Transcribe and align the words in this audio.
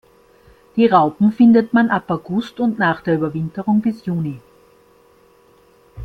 Die 0.77 0.87
Raupen 0.87 1.31
findet 1.31 1.73
man 1.73 1.91
ab 1.91 2.09
August 2.09 2.59
und 2.59 2.79
nach 2.79 3.01
der 3.03 3.13
Überwinterung 3.13 3.81
bis 3.81 4.03
Juni. 4.03 4.39